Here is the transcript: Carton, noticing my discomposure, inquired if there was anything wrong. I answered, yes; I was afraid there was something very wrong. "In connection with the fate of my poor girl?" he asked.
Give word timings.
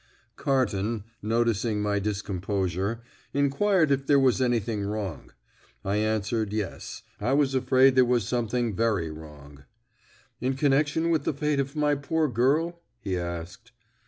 Carton, 0.35 1.03
noticing 1.21 1.79
my 1.79 1.99
discomposure, 1.99 3.03
inquired 3.35 3.91
if 3.91 4.07
there 4.07 4.17
was 4.19 4.41
anything 4.41 4.81
wrong. 4.81 5.31
I 5.85 5.97
answered, 5.97 6.53
yes; 6.53 7.03
I 7.19 7.33
was 7.33 7.53
afraid 7.53 7.93
there 7.93 8.03
was 8.03 8.27
something 8.27 8.75
very 8.75 9.11
wrong. 9.11 9.65
"In 10.39 10.55
connection 10.55 11.11
with 11.11 11.23
the 11.23 11.33
fate 11.35 11.59
of 11.59 11.75
my 11.75 11.93
poor 11.93 12.27
girl?" 12.27 12.81
he 12.99 13.15
asked. 13.15 13.73